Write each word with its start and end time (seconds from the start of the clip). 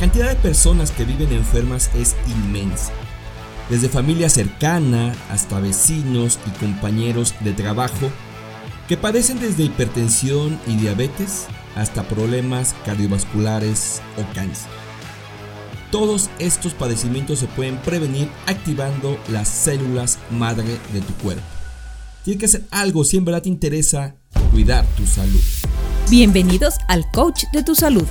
cantidad 0.00 0.30
de 0.30 0.36
personas 0.36 0.92
que 0.92 1.04
viven 1.04 1.30
enfermas 1.30 1.90
es 1.94 2.16
inmensa. 2.26 2.90
Desde 3.68 3.90
familia 3.90 4.30
cercana 4.30 5.14
hasta 5.28 5.60
vecinos 5.60 6.38
y 6.46 6.58
compañeros 6.58 7.34
de 7.40 7.52
trabajo 7.52 8.10
que 8.88 8.96
padecen 8.96 9.38
desde 9.38 9.64
hipertensión 9.64 10.58
y 10.66 10.76
diabetes 10.76 11.48
hasta 11.76 12.08
problemas 12.08 12.74
cardiovasculares 12.86 14.00
o 14.16 14.34
cáncer. 14.34 14.70
Todos 15.92 16.30
estos 16.38 16.72
padecimientos 16.72 17.40
se 17.40 17.46
pueden 17.48 17.76
prevenir 17.76 18.30
activando 18.46 19.18
las 19.28 19.48
células 19.48 20.18
madre 20.30 20.78
de 20.94 21.00
tu 21.02 21.12
cuerpo. 21.22 21.42
Tienes 22.24 22.40
que 22.40 22.46
hacer 22.46 22.64
algo 22.70 23.04
si 23.04 23.18
en 23.18 23.26
verdad 23.26 23.42
te 23.42 23.50
interesa 23.50 24.14
cuidar 24.50 24.86
tu 24.96 25.04
salud. 25.06 25.42
Bienvenidos 26.08 26.76
al 26.88 27.04
Coach 27.12 27.44
de 27.52 27.62
tu 27.62 27.74
Salud, 27.74 28.06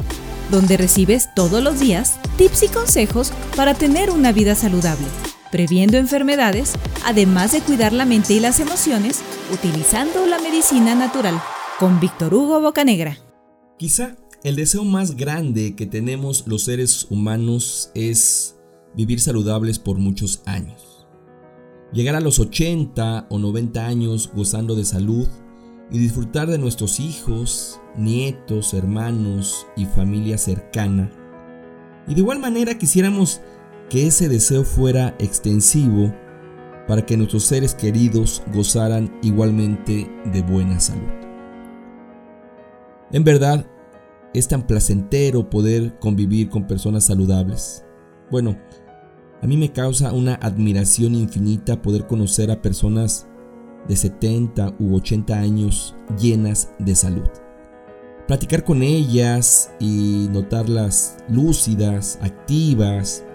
donde 0.50 0.78
recibes 0.78 1.30
todos 1.36 1.64
los 1.64 1.80
días 1.80 2.20
tips 2.38 2.64
y 2.64 2.68
consejos 2.68 3.32
para 3.56 3.74
tener 3.74 4.10
una 4.10 4.32
vida 4.32 4.56
saludable, 4.56 5.06
previendo 5.52 5.98
enfermedades, 5.98 6.74
además 7.06 7.52
de 7.52 7.62
cuidar 7.62 7.94
la 7.94 8.06
mente 8.06 8.34
y 8.34 8.40
las 8.40 8.60
emociones 8.60 9.22
utilizando 9.54 10.26
la 10.26 10.40
medicina 10.40 10.96
natural, 10.96 11.42
con 11.80 12.00
Víctor 12.00 12.34
Hugo 12.34 12.62
Bocanegra. 12.62 13.18
Quizá 13.78 14.16
el 14.44 14.56
deseo 14.56 14.86
más 14.86 15.16
grande 15.16 15.76
que 15.76 15.86
tenemos 15.86 16.46
los 16.48 16.64
seres 16.64 17.08
humanos 17.10 17.92
es 17.94 18.58
vivir 18.96 19.20
saludables 19.20 19.80
por 19.80 19.98
muchos 19.98 20.42
años. 20.46 21.08
Llegar 21.92 22.16
a 22.16 22.22
los 22.22 22.40
80 22.40 23.28
o 23.30 23.40
90 23.40 23.86
años 23.86 24.30
gozando 24.34 24.76
de 24.76 24.86
salud 24.86 25.28
y 25.92 26.00
disfrutar 26.00 26.48
de 26.48 26.58
nuestros 26.58 27.00
hijos, 27.00 27.80
nietos, 27.96 28.74
hermanos 28.74 29.68
y 29.76 29.86
familia 29.86 30.38
cercana. 30.38 31.10
Y 32.08 32.14
de 32.14 32.22
igual 32.22 32.40
manera 32.40 32.78
quisiéramos 32.78 33.42
que 33.90 34.08
ese 34.08 34.30
deseo 34.30 34.64
fuera 34.64 35.16
extensivo 35.20 36.14
para 36.88 37.06
que 37.06 37.18
nuestros 37.18 37.44
seres 37.44 37.76
queridos 37.76 38.42
gozaran 38.54 39.20
igualmente 39.22 40.10
de 40.32 40.42
buena 40.42 40.80
salud. 40.80 41.10
En 43.12 43.24
verdad, 43.24 43.66
es 44.34 44.48
tan 44.48 44.66
placentero 44.68 45.50
poder 45.50 45.98
convivir 46.00 46.50
con 46.50 46.68
personas 46.68 47.06
saludables. 47.06 47.84
Bueno, 48.30 48.58
a 49.42 49.48
mí 49.48 49.58
me 49.58 49.72
causa 49.72 50.14
una 50.14 50.36
admiración 50.36 51.16
infinita 51.16 51.82
poder 51.82 52.06
conocer 52.06 52.52
a 52.52 52.62
personas 52.62 53.28
de 53.88 53.96
70 53.96 54.76
u 54.80 54.96
80 54.96 55.38
años 55.38 55.96
llenas 56.20 56.72
de 56.80 56.96
salud. 56.96 57.30
Platicar 58.28 58.64
con 58.64 58.84
ellas 58.84 59.72
y 59.80 60.28
notarlas 60.32 61.18
lúcidas, 61.28 62.20
activas, 62.22 63.26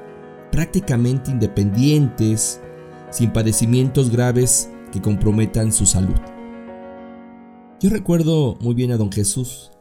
prácticamente 0.53 1.33
independientes, 1.33 2.61
sin 3.11 3.33
padecimientos 3.33 4.11
graves 4.11 4.71
que 4.93 5.03
comprometan 5.03 5.73
su 5.73 5.87
salud. 5.87 6.15
Yo 7.81 7.91
recuerdo 7.91 8.57
muy 8.61 8.75
bien 8.75 8.93
a 8.93 8.97
don 8.97 9.11
Jesús. 9.11 9.73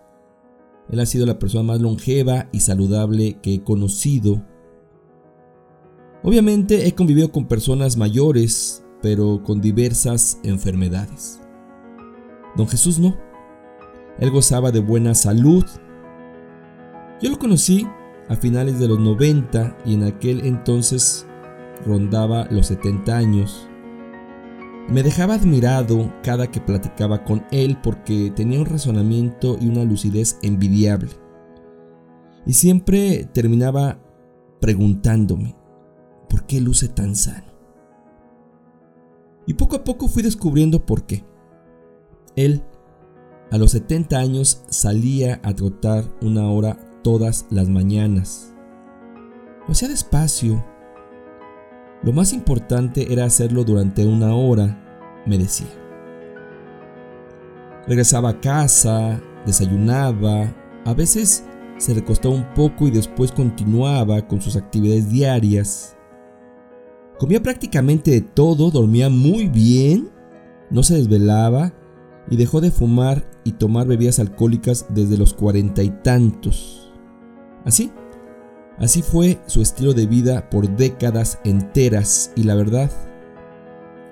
Él 0.90 1.00
ha 1.00 1.06
sido 1.06 1.26
la 1.26 1.40
persona 1.40 1.64
más 1.64 1.80
longeva 1.80 2.50
y 2.52 2.62
saludable 2.62 3.40
que 3.42 3.54
he 3.54 3.64
conocido. 3.64 4.44
Obviamente 6.24 6.88
he 6.88 6.96
convivido 6.96 7.32
con 7.32 7.48
personas 7.48 7.98
mayores 7.98 8.83
pero 9.04 9.44
con 9.44 9.60
diversas 9.60 10.40
enfermedades. 10.44 11.42
Don 12.56 12.68
Jesús 12.68 13.00
no. 13.00 13.18
Él 14.18 14.32
gozaba 14.32 14.72
de 14.72 14.80
buena 14.80 15.14
salud. 15.14 15.66
Yo 17.22 17.30
lo 17.30 17.38
conocí 17.38 17.86
a 18.30 18.38
finales 18.38 18.80
de 18.80 18.88
los 18.88 19.00
90 19.00 19.78
y 19.86 19.96
en 19.96 20.04
aquel 20.06 20.46
entonces 20.46 21.28
rondaba 21.86 22.48
los 22.50 22.68
70 22.68 23.18
años. 23.18 23.68
Me 24.88 25.04
dejaba 25.04 25.34
admirado 25.34 26.14
cada 26.24 26.50
que 26.50 26.62
platicaba 26.62 27.26
con 27.26 27.44
él 27.52 27.78
porque 27.84 28.32
tenía 28.34 28.60
un 28.60 28.66
razonamiento 28.66 29.58
y 29.60 29.68
una 29.68 29.84
lucidez 29.84 30.40
envidiable. 30.44 31.12
Y 32.46 32.54
siempre 32.54 33.28
terminaba 33.34 34.00
preguntándome, 34.62 35.58
¿por 36.30 36.46
qué 36.46 36.62
luce 36.62 36.88
tan 36.88 37.18
sano? 37.18 37.53
Y 39.46 39.54
poco 39.56 39.76
a 39.76 39.84
poco 39.84 40.08
fui 40.08 40.24
descubriendo 40.24 40.86
por 40.86 41.06
qué. 41.06 41.24
Él, 42.36 42.64
a 43.52 43.58
los 43.58 43.72
70 43.72 44.18
años, 44.18 44.64
salía 44.70 45.40
a 45.44 45.54
trotar 45.54 46.06
una 46.22 46.50
hora 46.50 46.78
todas 47.04 47.46
las 47.50 47.70
mañanas. 47.70 48.54
Lo 49.68 49.74
hacía 49.74 49.90
despacio. 49.90 50.64
Lo 52.02 52.12
más 52.12 52.34
importante 52.34 53.14
era 53.14 53.26
hacerlo 53.26 53.64
durante 53.64 54.06
una 54.06 54.36
hora, 54.36 55.22
me 55.26 55.38
decía. 55.38 55.68
Regresaba 57.88 58.30
a 58.30 58.42
casa, 58.42 59.22
desayunaba, 59.46 60.54
a 60.86 60.94
veces 60.94 61.46
se 61.78 61.94
recostaba 61.94 62.34
un 62.34 62.54
poco 62.54 62.88
y 62.88 62.92
después 62.92 63.32
continuaba 63.32 64.26
con 64.28 64.42
sus 64.42 64.56
actividades 64.56 65.10
diarias. 65.10 65.98
Comía 67.20 67.42
prácticamente 67.42 68.12
de 68.12 68.22
todo, 68.22 68.72
dormía 68.72 69.10
muy 69.10 69.48
bien, 69.48 70.10
no 70.70 70.84
se 70.84 70.96
desvelaba 70.96 71.74
y 72.30 72.38
dejó 72.38 72.60
de 72.60 72.72
fumar 72.72 73.24
y 73.44 73.54
tomar 73.54 73.88
bebidas 73.88 74.20
alcohólicas 74.20 74.88
desde 74.90 75.18
los 75.18 75.34
cuarenta 75.34 75.84
y 75.84 75.90
tantos. 75.90 76.92
Así, 77.66 77.92
así 78.78 79.02
fue 79.02 79.40
su 79.46 79.62
estilo 79.62 79.94
de 79.94 80.08
vida 80.08 80.50
por 80.50 80.76
décadas 80.76 81.40
enteras 81.44 82.32
y 82.36 82.44
la 82.44 82.56
verdad, 82.56 82.92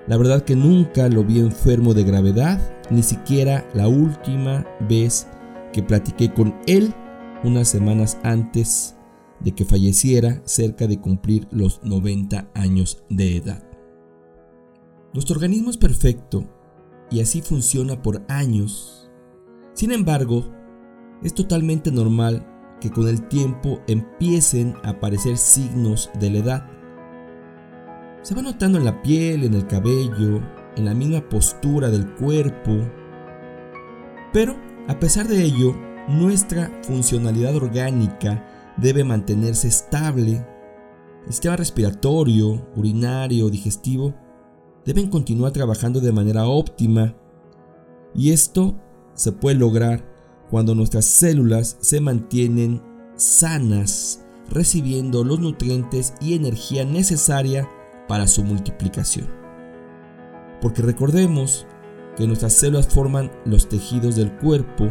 la 0.06 0.16
verdad 0.16 0.42
que 0.42 0.56
nunca 0.56 1.08
lo 1.08 1.24
vi 1.24 1.40
enfermo 1.40 1.94
de 1.94 2.04
gravedad, 2.04 2.60
ni 2.90 3.02
siquiera 3.02 3.66
la 3.74 3.88
última 3.88 4.64
vez 4.88 5.26
que 5.72 5.82
platiqué 5.82 6.32
con 6.32 6.54
él 6.66 6.94
unas 7.42 7.68
semanas 7.68 8.18
antes 8.22 8.94
de 9.44 9.52
que 9.52 9.64
falleciera 9.64 10.42
cerca 10.44 10.86
de 10.86 11.00
cumplir 11.00 11.48
los 11.50 11.82
90 11.82 12.50
años 12.54 13.02
de 13.08 13.36
edad. 13.36 13.62
Nuestro 15.12 15.34
organismo 15.34 15.70
es 15.70 15.76
perfecto 15.76 16.44
y 17.10 17.20
así 17.20 17.42
funciona 17.42 18.00
por 18.00 18.22
años. 18.28 19.10
Sin 19.74 19.92
embargo, 19.92 20.50
es 21.22 21.34
totalmente 21.34 21.90
normal 21.90 22.46
que 22.80 22.90
con 22.90 23.06
el 23.08 23.28
tiempo 23.28 23.80
empiecen 23.86 24.74
a 24.82 24.90
aparecer 24.90 25.36
signos 25.36 26.10
de 26.18 26.30
la 26.30 26.38
edad. 26.38 26.70
Se 28.22 28.34
va 28.34 28.42
notando 28.42 28.78
en 28.78 28.84
la 28.84 29.02
piel, 29.02 29.44
en 29.44 29.54
el 29.54 29.66
cabello, 29.66 30.40
en 30.76 30.84
la 30.84 30.94
misma 30.94 31.28
postura 31.28 31.90
del 31.90 32.14
cuerpo. 32.14 32.72
Pero, 34.32 34.56
a 34.88 34.98
pesar 34.98 35.28
de 35.28 35.42
ello, 35.42 35.76
nuestra 36.08 36.70
funcionalidad 36.82 37.54
orgánica 37.54 38.44
debe 38.76 39.04
mantenerse 39.04 39.68
estable. 39.68 40.46
El 41.26 41.32
sistema 41.32 41.56
respiratorio, 41.56 42.68
urinario, 42.76 43.48
digestivo 43.50 44.14
deben 44.84 45.08
continuar 45.08 45.52
trabajando 45.52 46.00
de 46.00 46.12
manera 46.12 46.46
óptima. 46.46 47.14
Y 48.14 48.32
esto 48.32 48.76
se 49.14 49.32
puede 49.32 49.56
lograr 49.56 50.04
cuando 50.50 50.74
nuestras 50.74 51.06
células 51.06 51.76
se 51.80 52.00
mantienen 52.00 52.82
sanas, 53.16 54.24
recibiendo 54.50 55.24
los 55.24 55.38
nutrientes 55.38 56.14
y 56.20 56.34
energía 56.34 56.84
necesaria 56.84 57.68
para 58.08 58.26
su 58.26 58.44
multiplicación. 58.44 59.28
Porque 60.60 60.82
recordemos 60.82 61.66
que 62.16 62.26
nuestras 62.26 62.52
células 62.54 62.88
forman 62.88 63.30
los 63.44 63.68
tejidos 63.68 64.16
del 64.16 64.32
cuerpo 64.38 64.88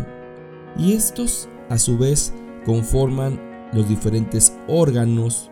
y 0.78 0.94
estos 0.94 1.48
a 1.70 1.78
su 1.78 1.98
vez 1.98 2.34
conforman 2.66 3.51
los 3.74 3.88
diferentes 3.88 4.56
órganos 4.68 5.52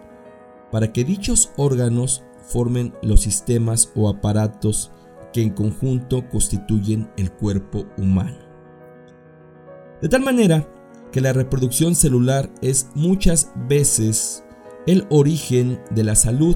para 0.72 0.92
que 0.94 1.04
dichos 1.04 1.52
órganos 1.58 2.24
formen 2.42 2.94
los 3.02 3.22
sistemas 3.22 3.92
o 3.96 4.10
aparatos 4.10 4.92
que 5.34 5.42
en 5.42 5.52
conjunto 5.52 6.28
constituyen 6.30 7.10
el 7.18 7.32
cuerpo 7.32 7.86
humano. 7.98 8.38
De 10.02 10.10
tal 10.10 10.24
manera 10.24 10.68
que 11.12 11.22
la 11.22 11.34
reproducción 11.34 11.96
celular 11.96 12.50
es 12.62 12.90
muchas 12.96 13.52
veces 13.68 14.44
el 14.88 15.06
origen 15.10 15.80
de 15.92 16.04
la 16.04 16.16
salud 16.16 16.56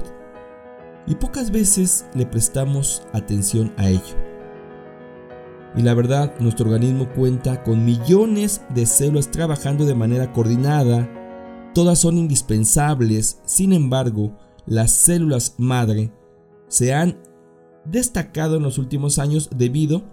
y 1.06 1.14
pocas 1.16 1.50
veces 1.50 2.06
le 2.14 2.26
prestamos 2.26 3.02
atención 3.12 3.72
a 3.76 3.88
ello. 3.88 4.16
Y 5.76 5.82
la 5.82 5.94
verdad, 5.94 6.34
nuestro 6.38 6.66
organismo 6.66 7.08
cuenta 7.10 7.62
con 7.64 7.84
millones 7.84 8.62
de 8.70 8.86
células 8.86 9.30
trabajando 9.30 9.84
de 9.84 9.94
manera 9.94 10.32
coordinada 10.32 11.08
Todas 11.74 11.98
son 11.98 12.18
indispensables, 12.18 13.40
sin 13.44 13.72
embargo, 13.72 14.38
las 14.64 14.92
células 14.92 15.56
madre 15.58 16.12
se 16.68 16.94
han 16.94 17.18
destacado 17.84 18.56
en 18.56 18.62
los 18.62 18.78
últimos 18.78 19.18
años 19.18 19.50
debido 19.54 20.04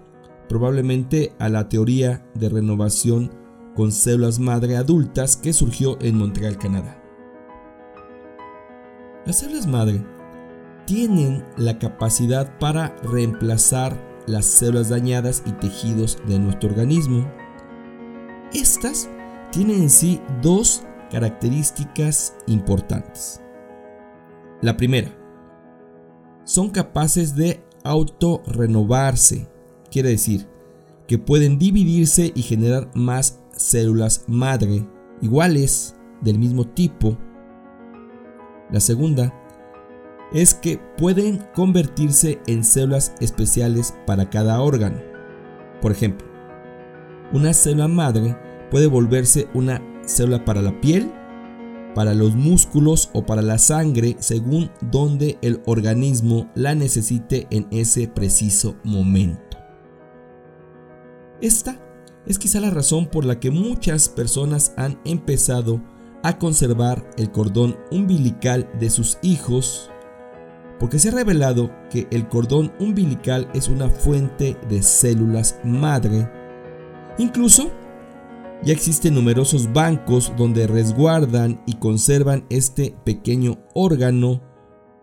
probablemente 0.49 1.33
a 1.39 1.47
la 1.47 1.69
teoría 1.69 2.27
de 2.33 2.49
renovación 2.49 3.31
con 3.75 3.91
células 3.91 4.39
madre 4.39 4.75
adultas 4.75 5.37
que 5.37 5.53
surgió 5.53 5.97
en 6.01 6.17
Montreal, 6.17 6.57
Canadá. 6.57 7.01
Las 9.25 9.39
células 9.39 9.67
madre 9.67 10.03
tienen 10.85 11.45
la 11.57 11.79
capacidad 11.79 12.57
para 12.59 12.95
reemplazar 13.03 13.95
las 14.27 14.45
células 14.45 14.89
dañadas 14.89 15.43
y 15.45 15.51
tejidos 15.53 16.17
de 16.27 16.39
nuestro 16.39 16.69
organismo. 16.69 17.31
Estas 18.51 19.09
tienen 19.51 19.83
en 19.83 19.89
sí 19.89 20.19
dos 20.41 20.83
características 21.11 22.35
importantes. 22.47 23.41
La 24.61 24.77
primera, 24.77 25.09
son 26.43 26.69
capaces 26.69 27.35
de 27.35 27.63
autorrenovarse, 27.83 29.47
quiere 29.91 30.09
decir 30.09 30.47
que 31.07 31.17
pueden 31.17 31.59
dividirse 31.59 32.31
y 32.33 32.41
generar 32.41 32.89
más 32.95 33.39
células 33.51 34.23
madre 34.27 34.87
iguales 35.21 35.95
del 36.21 36.39
mismo 36.39 36.65
tipo. 36.65 37.17
La 38.71 38.79
segunda 38.79 39.33
es 40.31 40.53
que 40.53 40.79
pueden 40.97 41.43
convertirse 41.53 42.39
en 42.47 42.63
células 42.63 43.13
especiales 43.19 43.93
para 44.05 44.29
cada 44.29 44.61
órgano. 44.61 44.99
Por 45.81 45.91
ejemplo, 45.91 46.27
una 47.33 47.53
célula 47.53 47.87
madre 47.87 48.37
puede 48.69 48.87
volverse 48.87 49.47
una 49.53 49.81
célula 50.05 50.45
para 50.45 50.61
la 50.61 50.79
piel, 50.81 51.11
para 51.95 52.13
los 52.13 52.35
músculos 52.35 53.09
o 53.13 53.25
para 53.25 53.41
la 53.41 53.57
sangre 53.57 54.15
según 54.19 54.71
donde 54.91 55.37
el 55.41 55.61
organismo 55.65 56.49
la 56.55 56.75
necesite 56.75 57.47
en 57.49 57.67
ese 57.71 58.07
preciso 58.07 58.75
momento. 58.83 59.57
Esta 61.41 61.79
es 62.25 62.37
quizá 62.37 62.59
la 62.59 62.69
razón 62.69 63.07
por 63.07 63.25
la 63.25 63.39
que 63.39 63.51
muchas 63.51 64.07
personas 64.09 64.73
han 64.77 64.99
empezado 65.05 65.81
a 66.23 66.37
conservar 66.37 67.09
el 67.17 67.31
cordón 67.31 67.77
umbilical 67.89 68.69
de 68.79 68.89
sus 68.89 69.17
hijos 69.23 69.91
porque 70.81 70.97
se 70.97 71.09
ha 71.09 71.11
revelado 71.11 71.71
que 71.91 72.07
el 72.09 72.27
cordón 72.27 72.73
umbilical 72.79 73.47
es 73.53 73.67
una 73.67 73.87
fuente 73.87 74.57
de 74.67 74.81
células 74.81 75.59
madre. 75.63 76.27
Incluso 77.19 77.71
ya 78.63 78.73
existen 78.73 79.15
numerosos 79.15 79.71
bancos 79.73 80.31
donde 80.37 80.67
resguardan 80.67 81.61
y 81.65 81.75
conservan 81.75 82.45
este 82.49 82.95
pequeño 83.03 83.57
órgano 83.73 84.41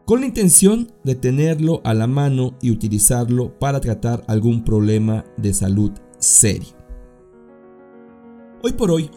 con 0.04 0.20
la 0.20 0.26
intención 0.26 0.90
de 1.04 1.14
tenerlo 1.14 1.82
a 1.84 1.92
la 1.92 2.06
mano 2.06 2.56
y 2.62 2.70
utilizarlo 2.70 3.58
para 3.58 3.80
tratar 3.80 4.24
algún 4.26 4.64
problema 4.64 5.24
de 5.36 5.52
salud 5.52 5.92
serio. 6.18 6.68
Hoy 8.62 8.72
por 8.72 8.90
hoy, 8.90 9.10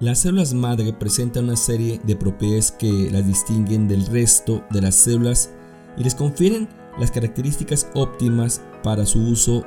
las 0.00 0.20
células 0.20 0.54
madre 0.54 0.92
presentan 0.92 1.44
una 1.44 1.56
serie 1.56 2.00
de 2.04 2.14
propiedades 2.14 2.70
que 2.70 3.10
las 3.10 3.26
distinguen 3.26 3.88
del 3.88 4.06
resto 4.06 4.62
de 4.70 4.82
las 4.82 4.94
células 4.94 5.50
y 5.96 6.04
les 6.04 6.14
confieren 6.14 6.68
las 7.00 7.10
características 7.10 7.88
óptimas 7.94 8.62
para 8.84 9.04
su 9.06 9.20
uso 9.20 9.64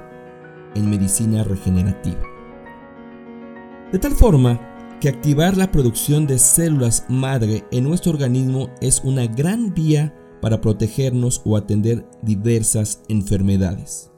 en 0.76 0.90
medicina 0.90 1.44
regenerativa. 1.44 2.31
De 3.92 4.00
tal 4.00 4.14
forma 4.14 4.60
que 5.00 5.10
activar 5.10 5.58
la 5.58 5.72
producción 5.72 6.28
de 6.28 6.40
células 6.40 7.06
madre 7.10 7.66
en 7.72 7.84
nuestro 7.84 8.12
organismo 8.12 8.70
es 8.82 9.02
una 9.04 9.28
gran 9.28 9.74
vía 9.74 10.16
para 10.42 10.62
protegernos 10.62 11.42
o 11.46 11.58
atender 11.58 12.08
diversas 12.22 13.04
enfermedades. 13.10 14.12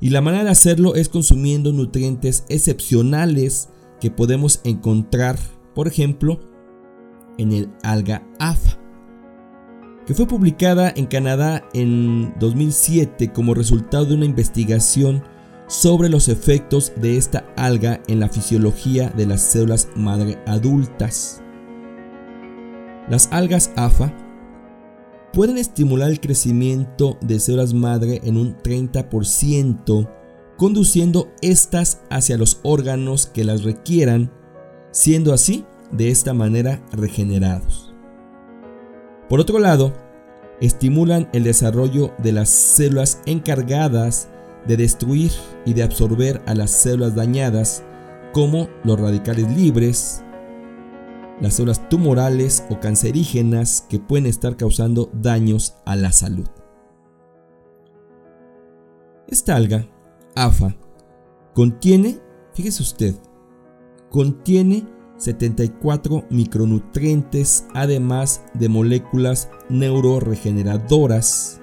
Y 0.00 0.10
la 0.10 0.20
manera 0.20 0.44
de 0.44 0.50
hacerlo 0.50 0.94
es 0.94 1.08
consumiendo 1.08 1.72
nutrientes 1.72 2.44
excepcionales 2.48 3.68
que 4.00 4.10
podemos 4.10 4.60
encontrar, 4.64 5.38
por 5.74 5.86
ejemplo, 5.86 6.40
en 7.38 7.52
el 7.52 7.70
alga 7.82 8.26
AFA 8.38 8.84
que 10.06 10.14
fue 10.14 10.26
publicada 10.26 10.92
en 10.94 11.06
Canadá 11.06 11.66
en 11.72 12.34
2007 12.38 13.32
como 13.32 13.54
resultado 13.54 14.06
de 14.06 14.14
una 14.14 14.26
investigación 14.26 15.22
sobre 15.66 16.08
los 16.08 16.28
efectos 16.28 16.92
de 16.96 17.16
esta 17.16 17.46
alga 17.56 18.00
en 18.06 18.20
la 18.20 18.28
fisiología 18.28 19.10
de 19.10 19.26
las 19.26 19.42
células 19.42 19.88
madre 19.96 20.38
adultas. 20.46 21.42
Las 23.08 23.28
algas 23.32 23.70
AFA 23.76 24.12
pueden 25.32 25.58
estimular 25.58 26.10
el 26.10 26.20
crecimiento 26.20 27.18
de 27.20 27.40
células 27.40 27.74
madre 27.74 28.20
en 28.24 28.36
un 28.36 28.56
30%, 28.58 30.08
conduciendo 30.56 31.32
estas 31.42 32.02
hacia 32.10 32.38
los 32.38 32.60
órganos 32.62 33.26
que 33.26 33.44
las 33.44 33.64
requieran, 33.64 34.32
siendo 34.92 35.32
así 35.32 35.64
de 35.90 36.10
esta 36.10 36.34
manera 36.34 36.84
regenerados. 36.92 37.92
Por 39.28 39.40
otro 39.40 39.58
lado, 39.58 39.92
estimulan 40.60 41.28
el 41.32 41.44
desarrollo 41.44 42.12
de 42.18 42.32
las 42.32 42.48
células 42.48 43.20
encargadas 43.26 44.28
de 44.66 44.76
destruir 44.76 45.30
y 45.64 45.74
de 45.74 45.82
absorber 45.82 46.42
a 46.46 46.54
las 46.54 46.70
células 46.70 47.14
dañadas, 47.14 47.84
como 48.32 48.68
los 48.82 48.98
radicales 48.98 49.50
libres, 49.56 50.22
las 51.40 51.54
células 51.54 51.88
tumorales 51.88 52.64
o 52.70 52.80
cancerígenas 52.80 53.86
que 53.88 53.98
pueden 53.98 54.26
estar 54.26 54.56
causando 54.56 55.10
daños 55.12 55.76
a 55.84 55.96
la 55.96 56.12
salud. 56.12 56.48
Esta 59.28 59.56
alga, 59.56 59.88
AFA, 60.34 60.76
contiene, 61.54 62.20
fíjese 62.52 62.82
usted, 62.82 63.14
contiene 64.10 64.86
74 65.16 66.26
micronutrientes, 66.30 67.66
además 67.72 68.44
de 68.54 68.68
moléculas 68.68 69.48
neuroregeneradoras. 69.68 71.60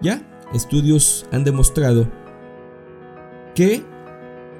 Ya, 0.00 0.35
estudios 0.54 1.26
han 1.32 1.44
demostrado 1.44 2.08
que 3.54 3.84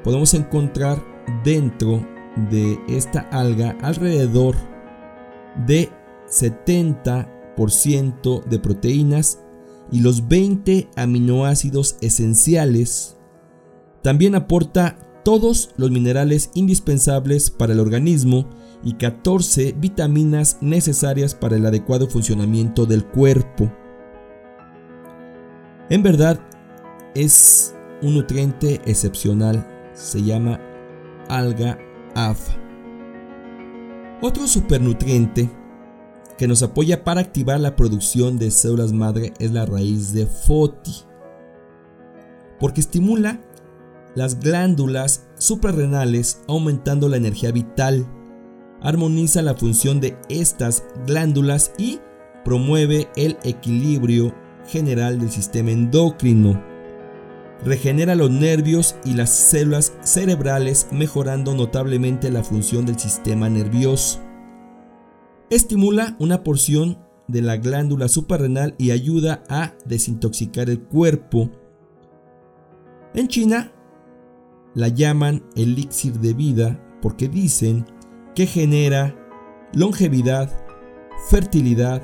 podemos 0.02 0.34
encontrar 0.34 1.02
dentro 1.44 2.04
de 2.50 2.78
esta 2.88 3.20
alga 3.30 3.76
alrededor 3.82 4.56
de 5.66 5.90
70% 6.28 8.44
de 8.44 8.58
proteínas 8.58 9.40
y 9.90 10.00
los 10.00 10.28
20 10.28 10.90
aminoácidos 10.96 11.96
esenciales. 12.00 13.16
También 14.02 14.34
aporta 14.34 14.98
todos 15.24 15.70
los 15.76 15.90
minerales 15.90 16.50
indispensables 16.54 17.50
para 17.50 17.72
el 17.72 17.80
organismo 17.80 18.48
y 18.84 18.94
14 18.94 19.74
vitaminas 19.78 20.58
necesarias 20.60 21.34
para 21.34 21.56
el 21.56 21.66
adecuado 21.66 22.08
funcionamiento 22.08 22.87
del 22.87 23.04
cuerpo. 23.04 23.72
En 25.88 26.02
verdad, 26.02 26.40
es 27.14 27.75
un 28.02 28.14
nutriente 28.14 28.81
excepcional, 28.87 29.64
se 29.95 30.23
llama 30.23 30.61
alga 31.28 31.78
AFA. 32.14 32.57
Otro 34.21 34.49
supernutriente 34.49 35.49
que 36.37 36.49
nos 36.49 36.64
apoya 36.64 37.05
para 37.05 37.21
activar 37.21 37.61
la 37.61 37.76
producción 37.76 38.37
de 38.37 38.50
células 38.50 38.93
madre 38.93 39.33
es 39.38 39.52
la 39.52 39.64
raíz 39.64 40.12
de 40.12 40.26
Foti, 40.26 41.05
porque 42.59 42.81
estimula 42.81 43.40
las 44.16 44.40
glándulas 44.40 45.28
suprarrenales 45.37 46.43
aumentando 46.49 47.09
la 47.09 47.16
energía 47.16 47.52
vital, 47.52 48.07
armoniza 48.83 49.40
la 49.40 49.55
función 49.55 50.00
de 50.00 50.19
estas 50.28 50.83
glándulas 51.07 51.73
y 51.78 52.00
promueve 52.45 53.09
el 53.14 53.38
equilibrio 53.45 54.35
general 54.68 55.18
del 55.18 55.30
sistema 55.30 55.70
endocrino. 55.70 56.62
Regenera 57.64 58.14
los 58.14 58.30
nervios 58.30 58.96
y 59.04 59.14
las 59.14 59.30
células 59.30 59.94
cerebrales 60.02 60.88
mejorando 60.92 61.54
notablemente 61.54 62.30
la 62.30 62.44
función 62.44 62.85
del 62.87 62.99
sistema 62.99 63.49
nervioso. 63.49 64.20
Estimula 65.49 66.16
una 66.18 66.42
porción 66.42 66.99
de 67.28 67.42
la 67.42 67.56
glándula 67.56 68.08
suprarrenal 68.08 68.75
y 68.78 68.90
ayuda 68.90 69.42
a 69.49 69.75
desintoxicar 69.85 70.70
el 70.70 70.80
cuerpo. 70.80 71.50
En 73.14 73.28
China 73.28 73.73
la 74.75 74.88
llaman 74.88 75.42
elixir 75.56 76.20
de 76.20 76.35
vida 76.35 76.80
porque 77.00 77.28
dicen 77.28 77.87
que 78.35 78.46
genera 78.46 79.14
longevidad, 79.73 80.52
fertilidad 81.30 82.02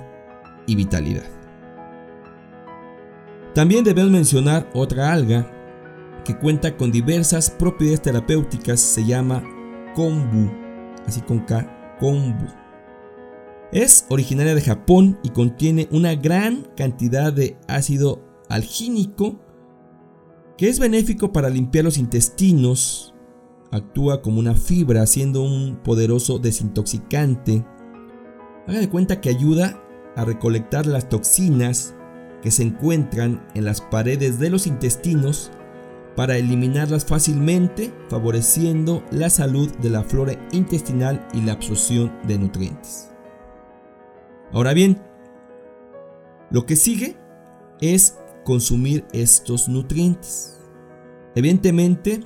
y 0.67 0.77
vitalidad. 0.77 1.42
También 3.55 3.85
debemos 3.85 4.11
mencionar 4.11 4.71
otra 4.73 5.13
alga 5.13 5.51
que 6.25 6.39
cuenta 6.39 6.77
con 6.77 6.91
diversas 6.91 7.51
propiedades 7.51 8.01
terapéuticas, 8.01 8.81
se 8.81 9.05
llama 9.05 9.45
kombu, 9.95 10.51
así 11.07 11.21
con 11.21 11.41
K, 11.41 11.97
kombu. 12.01 12.47
Es 13.71 14.07
originaria 14.09 14.55
de 14.55 14.63
Japón 14.63 15.19
y 15.23 15.31
contiene 15.31 15.89
una 15.91 16.15
gran 16.15 16.67
cantidad 16.77 17.33
de 17.33 17.59
ácido 17.69 18.23
algínico 18.49 19.39
que 20.57 20.69
es 20.69 20.79
benéfico 20.79 21.33
para 21.33 21.51
limpiar 21.51 21.85
los 21.85 21.99
intestinos, 21.99 23.15
actúa 23.71 24.23
como 24.23 24.39
una 24.39 24.55
fibra 24.55 25.07
siendo 25.07 25.43
un 25.43 25.77
poderoso 25.83 26.39
desintoxicante. 26.39 27.67
Haga 28.67 28.79
de 28.79 28.89
cuenta 28.89 29.21
que 29.21 29.31
ayuda 29.31 29.83
a 30.17 30.25
recolectar 30.25 30.87
las 30.87 31.09
toxinas 31.09 31.95
que 32.43 32.51
se 32.51 32.65
encuentran 32.65 33.47
en 33.55 33.65
las 33.65 33.81
paredes 33.81 34.39
de 34.39 34.51
los 34.51 34.67
intestinos 34.67 35.51
para 36.17 36.37
eliminarlas 36.37 37.07
fácilmente, 37.07 37.93
favoreciendo 38.09 39.03
la 39.11 39.31
salud 39.31 39.71
de 39.79 39.91
la 39.91 40.03
flora 40.03 40.35
intestinal 40.53 41.27
y 41.33 41.41
la 41.41 41.53
absorción 41.53 42.13
de 42.25 42.39
nutrientes. 42.39 43.11
Ahora 44.53 44.75
bien, 44.75 45.01
lo 46.51 46.67
que 46.67 46.77
sigue 46.77 47.17
es 47.81 48.19
consumir 48.45 49.07
estos 49.13 49.69
nutrientes. 49.69 50.61
Evidentemente, 51.35 52.21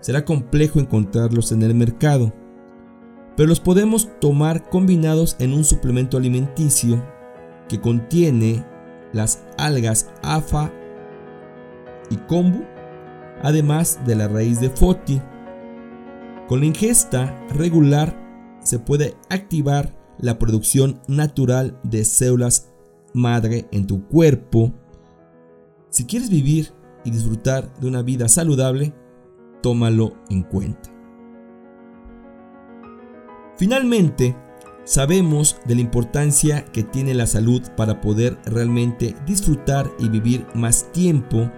será 0.00 0.24
complejo 0.24 0.80
encontrarlos 0.80 1.52
en 1.52 1.62
el 1.62 1.74
mercado, 1.74 2.32
pero 3.36 3.48
los 3.48 3.60
podemos 3.60 4.10
tomar 4.20 4.68
combinados 4.68 5.36
en 5.38 5.52
un 5.52 5.64
suplemento 5.64 6.16
alimenticio 6.16 7.04
que 7.68 7.80
contiene 7.80 8.64
las 9.14 9.42
algas 9.56 10.10
AFA 10.22 10.70
y 12.10 12.16
kombu, 12.16 12.64
además 13.42 14.00
de 14.04 14.16
la 14.16 14.28
raíz 14.28 14.60
de 14.60 14.68
foti. 14.68 15.22
Con 16.48 16.60
la 16.60 16.66
ingesta 16.66 17.34
regular 17.48 18.14
se 18.60 18.78
puede 18.78 19.16
activar 19.30 19.94
la 20.18 20.38
producción 20.38 21.00
natural 21.08 21.78
de 21.82 22.04
células 22.04 22.70
madre 23.14 23.66
en 23.70 23.86
tu 23.86 24.06
cuerpo. 24.06 24.72
Si 25.88 26.04
quieres 26.04 26.28
vivir 26.28 26.72
y 27.04 27.10
disfrutar 27.10 27.72
de 27.78 27.86
una 27.86 28.02
vida 28.02 28.28
saludable, 28.28 28.92
tómalo 29.62 30.14
en 30.28 30.42
cuenta. 30.42 30.90
Finalmente, 33.56 34.36
sabemos 34.84 35.56
de 35.66 35.74
la 35.74 35.80
importancia 35.80 36.64
que 36.66 36.82
tiene 36.82 37.14
la 37.14 37.26
salud 37.26 37.62
para 37.76 38.00
poder 38.00 38.38
realmente 38.44 39.16
disfrutar 39.26 39.90
y 39.98 40.08
vivir 40.08 40.46
más 40.54 40.92
tiempo. 40.92 41.50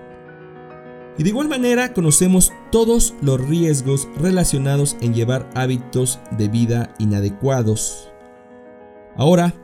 Y 1.18 1.22
de 1.22 1.30
igual 1.30 1.48
manera 1.48 1.92
conocemos 1.92 2.52
todos 2.70 3.14
los 3.22 3.40
riesgos 3.40 4.08
relacionados 4.18 4.96
en 5.00 5.14
llevar 5.14 5.50
hábitos 5.54 6.20
de 6.36 6.48
vida 6.48 6.94
inadecuados. 6.98 8.10
Ahora, 9.16 9.54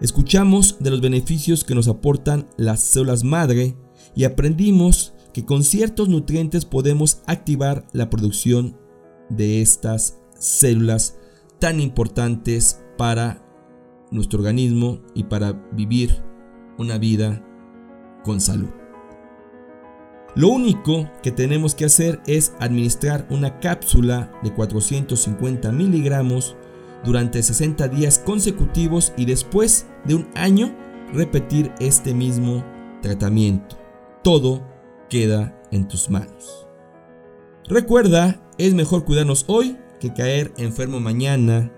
escuchamos 0.00 0.76
de 0.78 0.90
los 0.90 1.00
beneficios 1.00 1.64
que 1.64 1.74
nos 1.74 1.88
aportan 1.88 2.46
las 2.56 2.80
células 2.80 3.24
madre 3.24 3.76
y 4.14 4.24
aprendimos 4.24 5.14
que 5.32 5.44
con 5.44 5.64
ciertos 5.64 6.08
nutrientes 6.08 6.64
podemos 6.64 7.22
activar 7.26 7.84
la 7.92 8.08
producción 8.08 8.78
de 9.30 9.62
estas 9.62 10.20
células 10.38 11.18
tan 11.58 11.80
importantes 11.80 12.83
para 12.96 13.42
nuestro 14.10 14.38
organismo 14.38 14.98
y 15.14 15.24
para 15.24 15.52
vivir 15.72 16.22
una 16.78 16.98
vida 16.98 17.44
con 18.24 18.40
salud. 18.40 18.70
Lo 20.36 20.48
único 20.48 21.08
que 21.22 21.30
tenemos 21.30 21.74
que 21.74 21.84
hacer 21.84 22.20
es 22.26 22.54
administrar 22.58 23.26
una 23.30 23.60
cápsula 23.60 24.32
de 24.42 24.52
450 24.52 25.70
miligramos 25.70 26.56
durante 27.04 27.42
60 27.42 27.86
días 27.88 28.18
consecutivos 28.18 29.12
y 29.16 29.26
después 29.26 29.86
de 30.04 30.16
un 30.16 30.28
año 30.34 30.74
repetir 31.12 31.72
este 31.78 32.14
mismo 32.14 32.64
tratamiento. 33.00 33.76
Todo 34.22 34.66
queda 35.08 35.56
en 35.70 35.86
tus 35.86 36.10
manos. 36.10 36.66
Recuerda, 37.68 38.40
es 38.58 38.74
mejor 38.74 39.04
cuidarnos 39.04 39.44
hoy 39.46 39.76
que 40.00 40.12
caer 40.12 40.52
enfermo 40.56 40.98
mañana. 40.98 41.70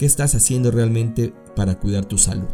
¿Qué 0.00 0.06
estás 0.06 0.34
haciendo 0.34 0.70
realmente 0.70 1.34
para 1.54 1.78
cuidar 1.78 2.06
tu 2.06 2.16
salud? 2.16 2.48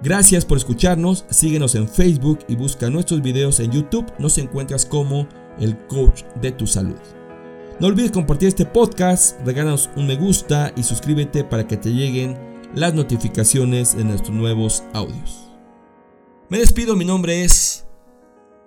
Gracias 0.00 0.44
por 0.44 0.56
escucharnos, 0.56 1.24
síguenos 1.30 1.74
en 1.74 1.88
Facebook 1.88 2.38
y 2.46 2.54
busca 2.54 2.88
nuestros 2.88 3.20
videos 3.22 3.58
en 3.58 3.72
YouTube, 3.72 4.06
nos 4.20 4.38
encuentras 4.38 4.86
como 4.86 5.26
el 5.58 5.76
coach 5.88 6.22
de 6.40 6.52
tu 6.52 6.68
salud. 6.68 6.94
No 7.80 7.88
olvides 7.88 8.12
compartir 8.12 8.46
este 8.46 8.66
podcast, 8.66 9.44
regálanos 9.44 9.90
un 9.96 10.06
me 10.06 10.14
gusta 10.14 10.72
y 10.76 10.84
suscríbete 10.84 11.42
para 11.42 11.66
que 11.66 11.76
te 11.76 11.92
lleguen 11.92 12.38
las 12.72 12.94
notificaciones 12.94 13.96
de 13.96 14.04
nuestros 14.04 14.36
nuevos 14.36 14.84
audios. 14.92 15.50
Me 16.50 16.60
despido, 16.60 16.94
mi 16.94 17.04
nombre 17.04 17.42
es 17.42 17.84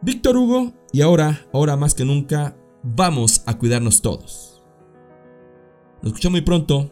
Víctor 0.01 0.35
Hugo 0.35 0.73
y 0.91 0.99
ahora, 0.99 1.47
ahora 1.53 1.77
más 1.77 1.95
que 1.95 2.03
nunca, 2.03 2.57
vamos 2.83 3.43
a 3.45 3.57
cuidarnos 3.57 4.01
todos. 4.01 4.61
Nos 6.01 6.07
escuchamos 6.07 6.33
muy 6.33 6.41
pronto. 6.41 6.91